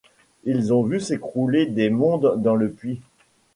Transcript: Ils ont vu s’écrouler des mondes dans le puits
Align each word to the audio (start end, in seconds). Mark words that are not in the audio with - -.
Ils 0.45 0.73
ont 0.73 0.81
vu 0.81 0.99
s’écrouler 0.99 1.67
des 1.67 1.91
mondes 1.91 2.41
dans 2.41 2.55
le 2.55 2.71
puits 2.71 3.01